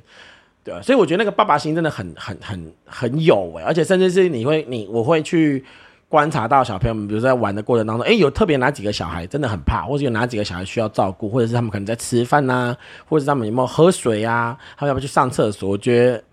[0.63, 5.65] 对所以我觉得那个爸爸心真的很很很很有哎，而且甚至是你会你我会去。
[6.09, 12.75] 观察到小朋友们，比如说在玩的过程当中，哎，有特别哪几个小孩真的很怕，或者有哪几个小孩需要照顾，或者是他们可能在吃饭呐，
[13.07, 15.69] 或者是他们有没有喝水呀，他们要不要去上厕所？
[15.69, 16.23] 我觉得，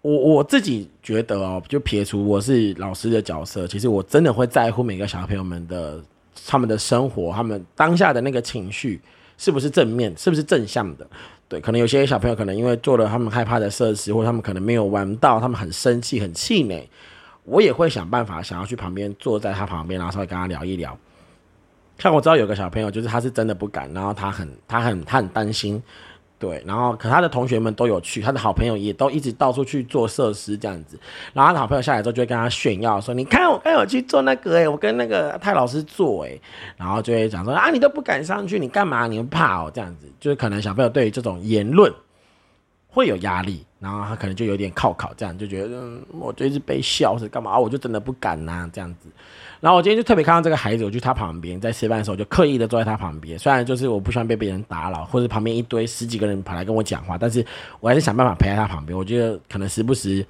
[0.00, 6.02] 我我自己觉得哦，就撇除我是老师的角色，其实我真的会在乎每个小朋友们的
[6.46, 8.98] 他们的生活，他们当下的那个情绪
[9.36, 11.06] 是不是正面，是不是正向的？
[11.48, 16.88] 对，可能有些小朋友可能因为做了他们害怕的设施，或者他们可能没有玩到，他们很生气、很气馁。
[17.46, 20.96] 我也会想办法，想要去旁边坐在他旁边，然后稍微跟他聊一聊。
[21.98, 25.82] 像我知道有个小朋友，就是他是真的不敢，然后他很他很他很担心，
[26.38, 30.98] 对，然后可他的同学们都有去，他的好朋友也都一直到处去做设施这样子。
[31.32, 36.38] 然后他的好朋友下来之后，就会跟他炫耀说：“你看我刚有去做那个诶，我跟那个泰老师做诶。”
[36.76, 39.06] 然后就会讲说：“啊，你都不敢上去，你干嘛？
[39.06, 41.90] 你怕哦？”这样子，就是可能小朋友对于这种言论
[42.96, 43.64] 会有压力。
[43.78, 47.56] 然后他可能就有点靠考，这样就觉得，嗯，我就是被笑是干嘛？
[47.56, 49.10] 我就真的不敢呐，这样子。
[49.60, 53.38] 然后我今天就特别看到这个孩子，我去他旁边，在吃饭的时候就刻意的坐在他旁边。
[53.38, 57.44] 虽然就是我不喜欢被别人打扰，或者旁边一堆十几个人跑来跟我讲话，但是
[57.80, 58.96] 我还是想办法陪在他旁边。
[58.96, 60.26] 我觉得可能时不时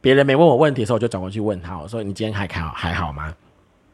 [0.00, 3.32] 别人没问我问题的时候，我就转过去问他，我说：“你今天还好还好吗？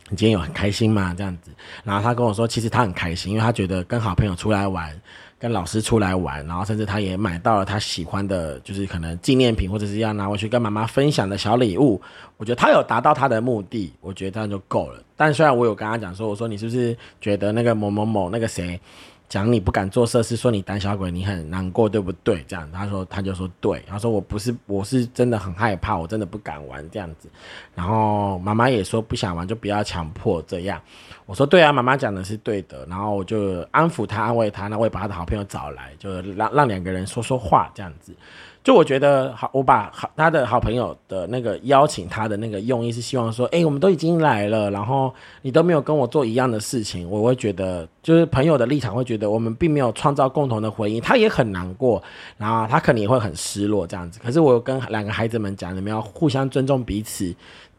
[0.08, 1.50] 你今天有很开心吗？”这样子。
[1.84, 4.98] 然后他跟我说，其实他很开心，因为他觉得跟好朋友出来玩。
[5.38, 12.00] 跟老师出来玩，然后甚至他也买到了他喜欢的，就是可能纪念品或者是要拿回去跟妈妈分享的小礼物。
[12.36, 15.02] 我觉得他有达到他的目的，我觉得这样就够了。
[15.16, 18.80] 但虽然我有跟他讲说，我说你是不是觉得那个某某某那个谁？
[19.28, 22.42] 讲你不敢做设施，说你胆小鬼，你很难过，对不对？
[22.48, 27.28] 这样，他说，他就说对，他说我不是，我是真的很害怕，我真的不敢玩这样子。
[27.74, 30.80] 然后妈妈也说不想玩就不要强迫这样。
[31.26, 32.86] 我说对啊，妈妈讲的是对的。
[32.86, 38.14] 然后我就安抚他，安慰他，那我也把他的好朋友找来，就让让两个人说说话这样子。
[38.68, 52.02] 就我觉得好，我把好他的好朋友的那个邀请他的那个用意是希望说，哎，我们都已经来了，然后你都没有跟我做一样的事情，我会觉得就是朋友的立场会觉得我们并没有创造共同的回忆，他也很难过，
[52.36, 54.20] 然后他可能也会很失落这样子。
[54.22, 57.34] 可是我跟两个孩子们讲，你们要互相尊重彼此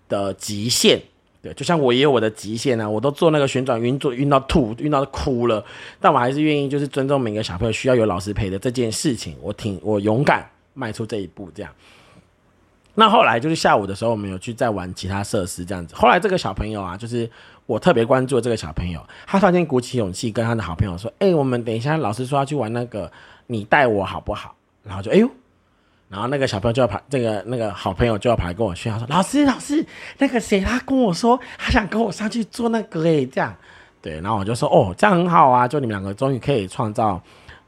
[0.08, 0.99] 的极限，
[1.43, 5.63] 对，就像我也有我的极限啊，我都做那个旋转晕做晕到吐，晕到哭了，
[5.99, 10.49] 但我还是愿意就是尊重每个小朋友需要有老师陪的这件事情，我挺我勇敢。
[10.79, 11.71] 迈出这一步，这样。
[12.95, 15.93] 那后来就是下午的时候，我们有去再玩其他设施，这样子。
[15.95, 17.29] 后来这个小朋友啊，就是
[17.65, 23.11] 我特别关注这个小朋友，他突然间鼓起勇气跟他的好朋友说：“哎，我们等一下老师说要去玩那个，
[23.47, 25.29] 你带我好不好？”然后就哎呦，
[26.09, 29.85] 然后那个小朋友就要跑，这个那个好朋友就要跑来跟我炫耀说：“老师，老师，
[30.17, 33.55] 那个谁他跟我说他想跟我上去做那个哎，这样。”
[34.01, 37.21] 对，然后我就说哦，这样很好啊，就你们两个终于可以创造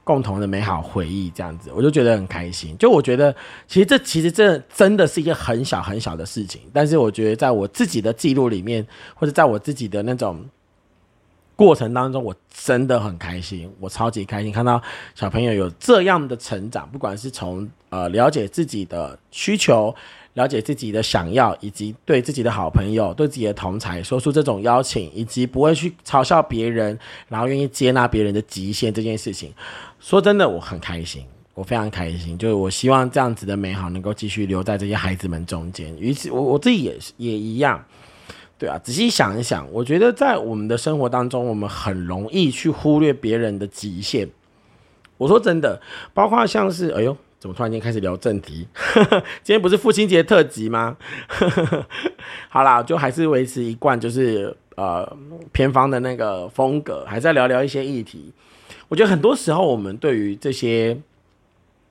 [0.03, 2.75] 共同的美好回忆，这样子，我就觉得很开心。
[2.77, 3.33] 就我觉得，
[3.67, 8.85] 其实这其实这真的是一件很小很小的事情，但是我觉得在我自己的记录里面，
[9.15, 10.43] 或者在我自己的那种
[11.55, 14.81] 过程当中，我真的很开心，我超级开心看到
[15.13, 19.93] 小朋友有这样的成长，不管是从呃了解自己的需求。
[20.33, 29.51] 了解自己的想要，以及对自己的好朋友、对自己的同才说出这种邀请，以及不会去嘲笑别人，然后愿意接纳别人的极限这件事情，
[29.99, 31.21] 说真的，我很开心，
[31.53, 32.37] 我非常开心。
[32.37, 35.93] 就是我希望这样子的美好能够继续留在这些孩子们中间。
[35.97, 37.83] 于此，我我自己也也一样，
[38.57, 38.79] 对啊。
[38.81, 44.29] 仔细想一想，我觉得在我们的生活当中，我们很容易去忽略别人的极限。
[45.17, 45.81] 我说真的，
[46.13, 47.17] 包括像是，哎呦。
[47.41, 48.67] 怎么突然间开始聊正题？
[49.41, 50.95] 今天不是父亲节特辑吗？
[52.49, 55.17] 好啦，就还是维持一贯就是呃
[55.51, 58.31] 偏方的那个风格，还在聊聊一些议题。
[58.89, 60.95] 我觉得很多时候我们对于这些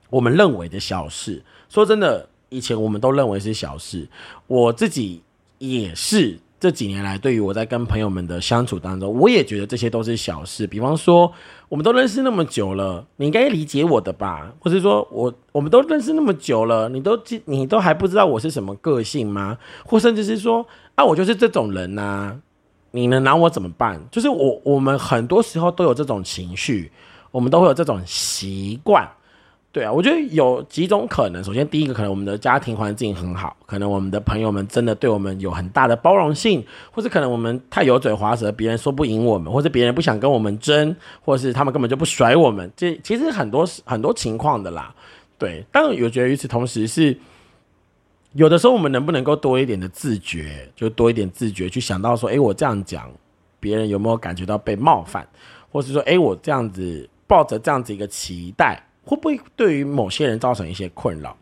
[0.09, 4.07] 我们认为的小事，说真的，以前我们都认为是小事，
[4.47, 5.25] 我自己
[5.59, 6.39] 也是。
[6.61, 10.67] 这几年来，对于我在跟朋友们的相处当中，我也觉得这些都是小事。
[10.67, 11.33] 比方说，
[11.71, 14.53] 我们都认识那么久了，你应该理解我的吧？
[14.59, 19.57] 或者说，我我们都认识那么久了，你都记，你都还不知道我是什么个性吗？
[19.87, 22.37] 或甚至是说，啊，我就是这种人呐，
[22.91, 23.99] 你能拿我怎么办？
[24.11, 26.93] 就是我，我们很多时候都有这种情绪，
[27.31, 29.09] 我们都会有这种习惯。
[29.73, 31.45] 对啊，我觉得有几种可能。
[31.45, 42.69] 首先，第一个可能我们的家庭环境很好，可能我们的朋友们真的对我们有很大的包容性，或者可能我们太油嘴滑舌，别人说不赢我们，或者别人不想跟我们争，或者是他们根本就不甩我们。
[42.77, 44.93] 这其实很多很多情况的啦。
[45.39, 47.17] 对，但我觉得与此同时是，
[48.33, 53.09] 有的时候我们能不能够多一点的自觉，就多一点自觉去想到说，哎，我这样讲，
[53.61, 55.25] 别人有没有感觉到被冒犯，
[55.71, 58.83] 或是说，哎，我这样子抱着这样子一个期待。
[59.11, 61.37] 会不会对于某些人造成一些困扰？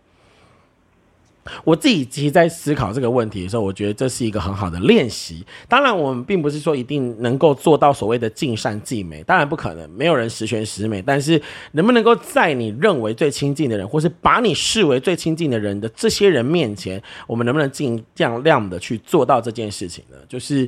[1.65, 5.45] 我自己其实，在思考这个问题的时候，我觉得这是一个很好的练习。
[5.69, 11.03] 当然，我们并不是说一定能够做到所谓的尽善尽美，当然不可能，没有人十全十美。
[11.03, 11.41] 但是，
[11.73, 18.03] 能不能够在你认为最亲近的人，或是把你视为最亲近的人的这些人面前，我们能不能尽
[18.43, 20.17] 量的去做到这件事情呢？
[20.27, 20.67] 就是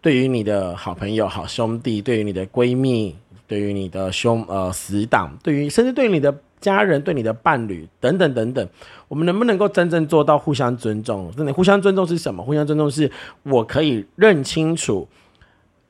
[0.00, 3.16] 对于你的好朋友、好兄弟，对于你的闺蜜。
[3.46, 8.68] 对于你的兄呃死党，对于甚至对你的家人、对你的伴侣等等等等，
[9.08, 11.30] 我们能不能够真正做到互相尊重？
[11.36, 12.42] 真的互相尊重是什么？
[12.42, 13.10] 互相尊重是
[13.44, 15.06] 我可以认清楚，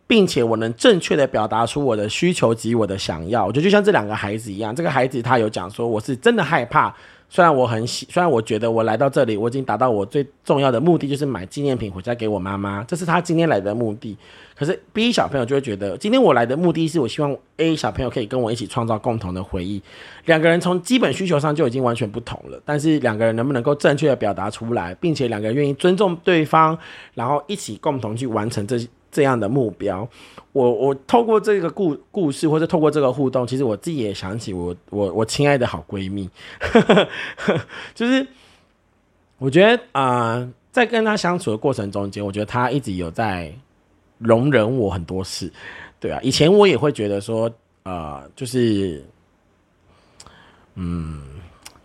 [0.06, 3.46] 并且我能正确的表达出我的需求及我的想要。
[3.46, 6.94] 我觉得就像这两个孩子一样，这个孩子他有讲说，我是真的害怕。
[7.28, 14.16] 虽然我很喜，虽然我觉得我来到这里，我已经达到我最重要的目的，就是买纪念品回家给我妈妈，这是他今天来的目的。
[14.54, 19.82] 可是 B 小朋友就会觉得，今天我来的目的是我希望 A 小朋友可以跟我一起创造共同的回忆。
[20.24, 26.78] 两个人从基本需求上就已经完全不同了，但是两个人能不能够正确的表达出来，并且两个人愿意尊重对方，
[27.12, 28.78] 然后一起共同去完成这
[29.16, 30.06] 这样的目标？
[30.52, 36.28] 我我透过这个故故事，或者透过这个互动，其实我自己也想起我我我亲爱的好闺蜜，
[37.96, 38.26] 就是
[39.38, 43.50] 我觉得啊，在跟她相处的过程中间，我觉得她一直有在
[44.18, 45.50] 容忍我很多事，
[45.98, 47.50] 对啊，以前我也会觉得说，
[47.84, 49.02] 呃，就是
[50.74, 51.22] 嗯，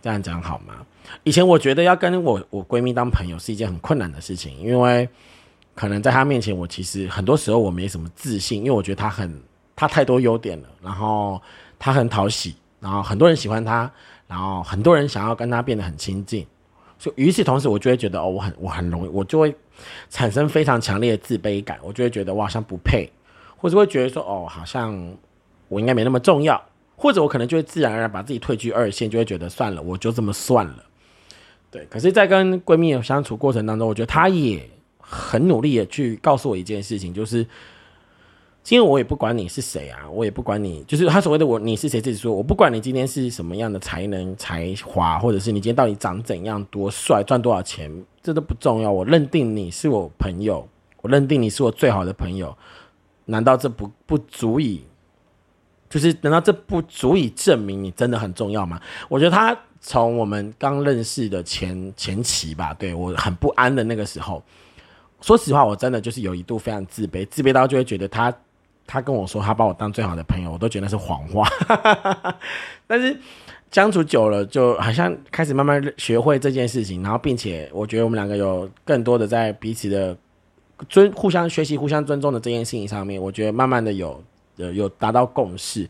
[0.02, 0.84] 这样讲好吗？
[1.24, 5.08] 以前我觉得要跟我我闺蜜当朋友是一件很困难的事情，因为。
[5.74, 9.42] 可能在他面前，我其实很多时候我没什么自信，因为我觉得他很
[9.74, 11.40] 他太多优点了，然后
[11.78, 13.90] 他很讨喜，然后很多人喜欢他，
[14.26, 16.46] 然后很多人想要跟他变得很亲近，
[16.98, 19.54] 所以与此同时，我就会觉得哦，我很我很容易，我就会
[20.10, 23.10] 产生非常强烈的自卑感，我就会觉得我好像不配，
[23.56, 25.16] 或者会觉得说哦，好像
[25.68, 26.62] 我应该没那么重要，
[26.96, 30.84] 或者我可能就会自然而然把自己退居二线，就会觉得算了，我就这么算了。
[31.70, 34.68] 对，可是，在跟闺蜜相处过程当中，我觉得她也。
[35.12, 37.44] 很努力的去告诉我一件事情，就是
[38.62, 48.90] 今天我也不管你是谁啊，我也不管你，就是他所谓的我你是谁，自己说我不管你今天是什么样的才能才华，或者是你今天到底长怎样，多帅，赚多少钱，这都不重要。
[48.90, 50.66] 我认定你是我朋友，
[51.02, 52.56] 我认定你是我最好的朋友，
[53.26, 54.84] 难道这不不足以？
[55.90, 58.80] 就是难道这不足以证明你真的很重要吗？
[59.10, 64.42] 我觉得他从我们刚认识的前前期吧，对我很不安的那个时候。
[65.22, 68.34] 说实话，我真的就是有一度非常自卑，自卑到就会觉得他，
[68.86, 71.48] 他跟我说他把我当最好的朋友，我都觉得是谎话。
[72.86, 73.16] 但是
[73.70, 80.14] 相处久了，就好像开始慢慢学会这件事情，然后并且我觉得我们两个有更多的在彼此的
[80.88, 84.22] 尊互相学习、互相尊重的这件事情上面，我觉得慢慢的有
[84.56, 85.88] 有有达到共识。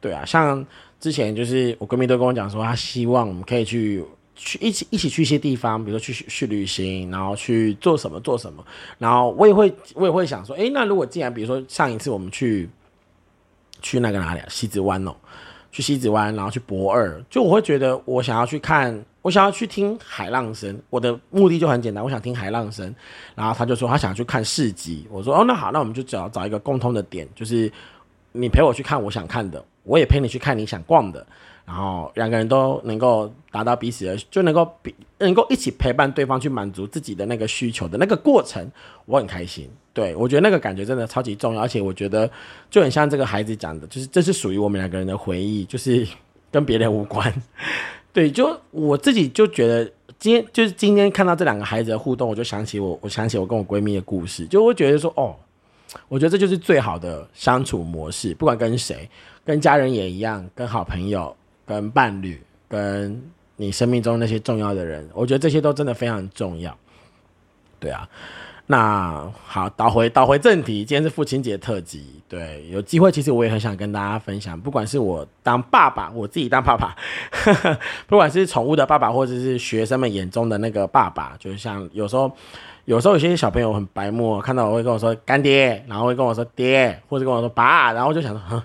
[0.00, 0.66] 对啊，像
[0.98, 4.04] 之前就是我闺蜜都跟我讲说，她希望我们可以去
[4.34, 8.64] 去一起一起去一些地方，比如说去去旅行，然后去做什么做什么。
[8.98, 12.68] 然后我也会我也会想说，诶，那如果既然比如说上一次我们去
[13.80, 15.14] 去那个哪里啊，西子湾哦。
[15.74, 20.78] 去西子湾，然后去博二，就我会觉得我想要去看，我想要去听海浪声。
[20.90, 22.94] 我的目的就很简单，我想听海浪声。
[23.34, 27.72] 然后他就说他想去看市集，我说哦那好，那我们就找找一个共通的点，就是
[28.32, 31.26] 你陪我去看我想看的，我也陪你去看你想逛的。
[31.64, 38.70] 然后两个人都能够达到彼此的，就能够比能够一起陪伴对方去满足自己的那个需求的那个过程，
[39.06, 39.70] 我很开心。
[39.94, 42.28] 对我觉得那个感觉真的超级重要，而且我觉得
[42.70, 46.06] 就很像这个孩子讲的，就是这是属于我们两个人的回忆，就是
[46.50, 47.32] 跟别人无关。
[48.12, 49.84] 对，就我自己就觉得
[50.18, 55.36] 今天就是今天看到这两个孩子的互动，我就想起我，我想起我跟我闺蜜的故事，就会觉得说，哦，
[56.08, 59.08] 我觉得这就是最好的相处模式，不管跟谁，
[59.44, 61.36] 跟家人也一样，跟好朋友。
[61.72, 63.22] 跟伴侣，跟
[63.56, 66.76] 你生命中那些重要的人，我觉得这些都真的非常重要。
[67.80, 68.06] 对啊，
[68.66, 72.20] 那好，倒回倒回正题，今天是父亲节特辑。
[72.28, 76.94] 对，有机会其实我也很想跟大家分享，不管是我当爸爸，我自己当爸爸，
[78.06, 82.30] 不管是宠物的爸爸，或者是学生们眼中的那个爸爸，就像有时候，
[82.84, 88.40] 有时候有些小朋友很白目，看到我会跟我说干爹，然后会跟我说爹，或者跟我说爸，然后就想说。
[88.48, 88.62] 哼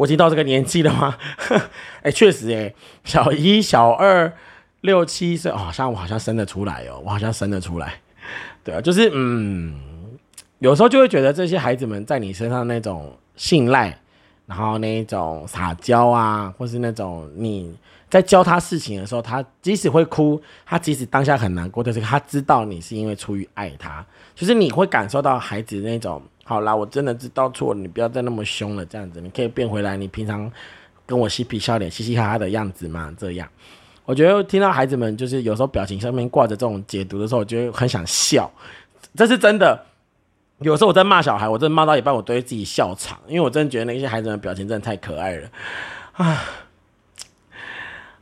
[0.00, 1.14] 我已经到这个年纪了吗？
[2.02, 2.72] 哎，确实哎，
[3.04, 4.32] 小一、小二、
[4.80, 8.00] 六七岁，好像我好像生得出来哦，我好像生得出来。
[8.64, 9.78] 对啊，就是嗯，
[10.60, 13.94] 有时候就会觉得这些孩子们在你身上那种信赖，
[14.46, 17.70] 然后那一种撒娇啊，或是那种你
[18.08, 24.02] 在教他事情的时候，他即使会哭，他即使当下很难过，但是他知道你是因为出于爱他，
[24.34, 26.22] 就是你会感受到孩子那种。
[26.50, 30.50] 好啦，我真的知道错了，你不要再那么凶了，这样子你可以变回来，你平常
[31.06, 33.14] 跟我嬉皮笑脸、嘻嘻哈哈的样子嘛？
[33.16, 33.48] 这样，
[34.04, 38.50] 我觉得听到孩子们就是有时候表情上面挂着这种解读的时候，我觉得很想笑，
[39.14, 39.80] 这是真的。
[40.58, 45.48] 有时候我在骂小孩，我真的骂到一半，我都会自己笑场，因为我真的觉得那些孩子们表情真的太可爱了
[46.14, 46.42] 啊。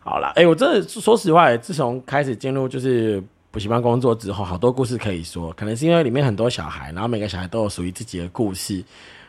[0.01, 3.25] 好了，哎，我真的说实话，自从开始进入就是。
[3.51, 8.85] 补习班工作之后，好多故事可以说，可能是因为里面很多小孩，然后每个小孩都有属于自己的故事，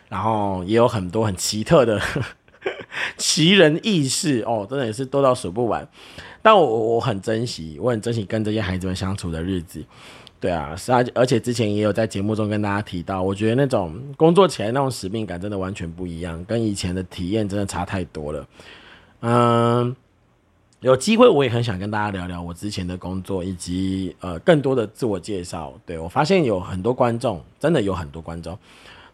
[0.09, 2.01] 然后也有很多很奇特的
[3.17, 5.87] 奇人异事哦，真的也是多到数不完。
[6.41, 9.83] 但我我很珍惜，我很珍惜跟这些孩子们相处的日子。
[10.41, 18.47] 对啊，是啊，而且之前也有在节目中跟大家提到，我觉得那种工作起来那种使命感真的完全不一样，跟以前的体验真的差太多了。
[19.21, 19.95] 嗯。
[20.81, 25.73] 有机会，我也很想跟大家聊聊我之前的工作，以及呃更多的自我介绍。
[25.85, 28.57] 对我发现有很多观众，真的有很多观众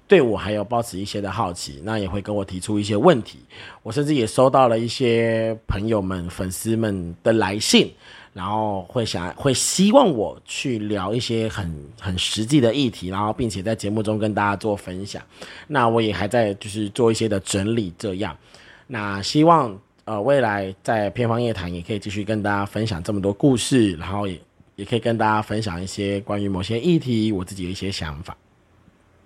[0.08, 3.40] 对我还有保持一些的好奇，那也会跟我提出一些问题。
[3.82, 7.92] 我甚至也收到了一些朋友们、粉丝们的来信，
[8.32, 15.20] 然后会想会希望我去聊一些很很实际的议题，然后并且在节目中跟大家做分享。
[15.66, 18.38] 那我也还在就是做一些的整理，这样。
[18.86, 19.76] 那希望。
[20.06, 24.40] 呃，未来在偏方夜谈也可以继续跟大家分享这么多故事，然后也
[24.76, 28.38] 也可以跟大家分享一些关于某些议题我自己的一些想法。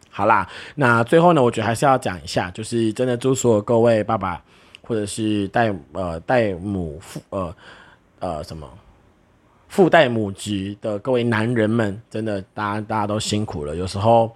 [0.09, 4.41] 好啦，那最后呢，我觉得还是要讲一下，就是真的祝所有各位爸爸
[4.81, 7.55] 或者是带呃带母父呃
[8.19, 8.65] 呃什么
[9.67, 14.33] 父带母职的各位男人们，真的大家大家都辛苦了，有时候。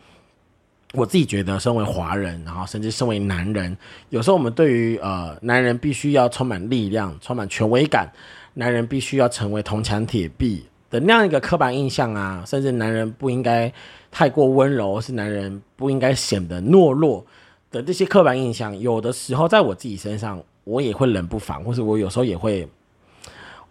[0.94, 3.76] 我自己觉得，身为华人，然后甚至身为男人，
[4.10, 8.08] 有时候我们对于呃，男人必须要充满力量、充满权威感，
[8.54, 13.74] 男人必须要成为铜墙铁壁的那样一个刻板印象啊，甚至男人不应该
[14.12, 17.26] 太过温柔，是男人不应该显得懦弱
[17.72, 22.70] 的这些刻板印象，有的时候在我自己身上，我也会冷不防，或是我有时候也会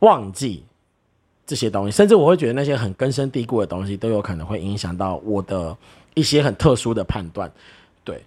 [0.01, 0.65] 忘记
[1.47, 5.77] 这些东西，甚至我会觉得那些很根深蒂固的东西，都有可能会影响到我的。
[6.15, 7.51] 一些很特殊的判断，
[8.05, 8.23] 对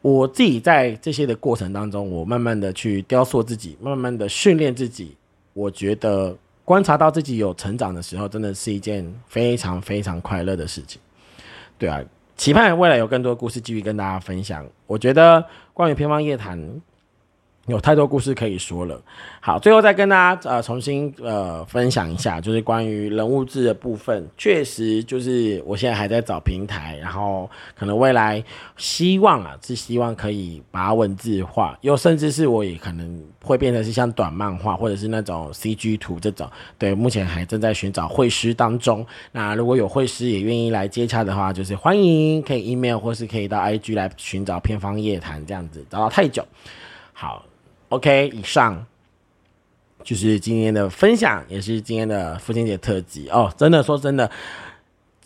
[0.00, 5.16] 我自己在这些的过程当中，我慢慢的去雕塑自己，慢慢的训练自己。
[5.52, 11.00] 我觉得观察到自己有成长的时候，真的是一件非常非常快乐的事情。
[11.78, 12.02] 对啊，
[12.36, 14.66] 期盼未来有更多故事继续跟大家分享。
[14.86, 15.44] 我觉得
[15.74, 16.58] 关于偏方夜谈，
[17.66, 19.00] 有太多故事可以说了。
[19.40, 24.28] 好，最后再跟大家呃重新呃分享一下，就是关于人物志的部分。
[24.36, 27.48] 确实，就是我现在还在找平台，然后
[27.78, 28.42] 可能未来
[28.76, 36.50] 希望啊，是希望可以把文字化，又甚至是我也可能会变成是像短漫画或者是那种 CG 图这种。
[36.76, 39.06] 对，目前还正在寻找绘师当中。
[39.30, 46.44] 那如果有绘师也愿意来接洽的话，就是欢迎可以 email 或是可以到 IG 来寻找偏方夜谈这样子，找到太久。
[47.12, 47.44] 好。
[47.92, 48.86] OK，以上
[50.02, 53.52] 就是今天的分享，也是今天的父亲节特辑哦。
[53.54, 54.30] 真的说真的，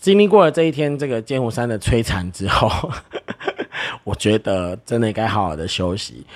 [0.01, 2.91] 经历过了这一天这个剑湖山的摧残之后，
[4.03, 6.27] 我觉得真的该好好的休息。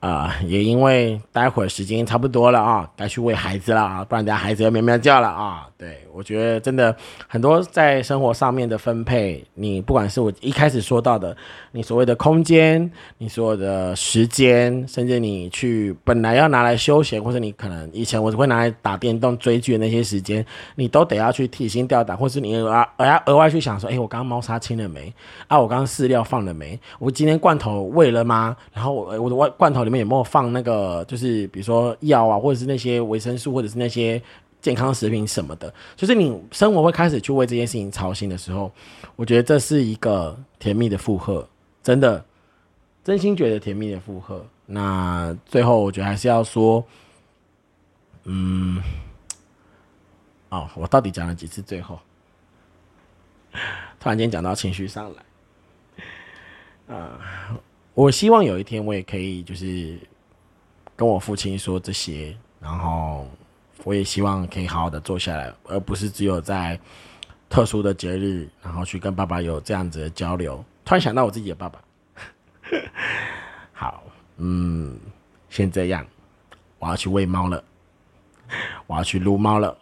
[0.00, 5.66] 啊，也因为待会儿时间差不多了啊，该去喂孩子了啊，不然等下孩子要喵喵叫了啊。
[5.76, 6.94] 对我觉得真的
[7.26, 11.36] 很多在生活上面的分配，你不管是我一开始说到的，
[11.72, 20.44] 你所谓的空间，你所有的时间，甚至你去本来要拿来休闲，或者你可能以前我只会拿来打电动、追剧的那些时间，
[20.76, 25.12] 你都得要去提心吊胆，或是你额额额外去想说，哎，我刚刚猫砂清了没？
[25.46, 26.78] 啊，我刚刚饲料放了没？
[26.98, 28.56] 我今天罐头喂了吗？
[28.72, 29.89] 然后我我的罐罐头。
[29.90, 31.04] 里面有没有放那个？
[31.06, 34.22] 就是比如说药啊，或者是那些维生素，或者是那些
[34.62, 35.74] 健康食品什么的。
[35.96, 38.70] 就是你生活会开始去为这件事情操心的时候，
[39.16, 41.44] 我觉得这是一个甜蜜的负荷，
[41.82, 42.24] 真的，
[43.02, 44.46] 真心觉得甜蜜的负荷。
[44.64, 46.84] 那最后，我觉得还是要说，
[48.22, 48.80] 嗯，
[50.50, 51.60] 哦，我到底讲了几次？
[51.60, 51.98] 最后，
[53.98, 55.12] 突然间讲到情绪上
[56.86, 57.18] 来，啊。
[58.00, 59.98] 我希望有一天我也可以，就是
[60.96, 63.28] 跟我父亲说这些，然后
[63.84, 66.80] 我也希望可以好好的坐下来，而不是只有在
[67.50, 70.64] 特殊的节日，然后去跟爸爸有这样子的交流。
[70.82, 71.78] 突然想到我自己的爸爸，
[73.74, 74.02] 好，
[74.38, 74.98] 嗯，
[75.50, 76.02] 先这样，
[76.78, 77.62] 我要去喂猫了，
[78.86, 79.76] 我要去撸猫了。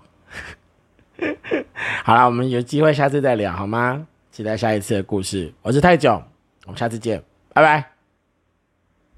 [2.02, 4.04] 好了，我们有机会下次再聊好吗？
[4.32, 5.54] 期待下一次的故事。
[5.62, 6.20] 我是泰囧，
[6.64, 7.22] 我们下次见，
[7.54, 7.97] 拜拜。